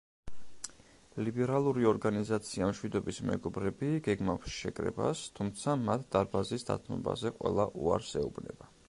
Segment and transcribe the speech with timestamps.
[1.25, 8.77] ლიბერალური ორგანიზაცია „მშვიდობის მეგობრები“ გეგმავს შეკრებას, თუმცა მათ დარბაზის დათმობაზე ყველა უარს ეუბნება.